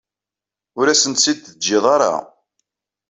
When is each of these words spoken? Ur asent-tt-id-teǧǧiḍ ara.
Ur 0.79 0.87
asent-tt-id-teǧǧiḍ 0.87 1.85
ara. 1.95 2.13